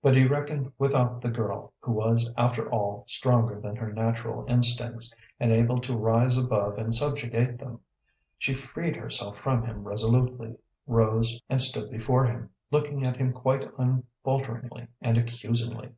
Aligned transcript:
But 0.00 0.14
he 0.14 0.24
reckoned 0.24 0.70
without 0.78 1.20
the 1.20 1.30
girl, 1.30 1.72
who 1.80 1.90
was, 1.90 2.30
after 2.36 2.70
all, 2.70 3.02
stronger 3.08 3.60
than 3.60 3.74
her 3.74 3.92
natural 3.92 4.44
instincts, 4.48 5.12
and 5.40 5.50
able 5.50 5.80
to 5.80 5.96
rise 5.96 6.38
above 6.38 6.78
and 6.78 6.94
subjugate 6.94 7.58
them. 7.58 7.80
She 8.38 8.54
freed 8.54 8.94
herself 8.94 9.36
from 9.36 9.64
him 9.64 9.82
resolutely, 9.82 10.54
rose, 10.86 11.42
and 11.48 11.60
stood 11.60 11.90
before 11.90 12.26
him, 12.26 12.50
looking 12.70 13.04
at 13.04 13.16
him 13.16 13.32
quite 13.32 13.68
unfalteringly 13.76 14.86
and 15.00 15.18
accusingly. 15.18 15.88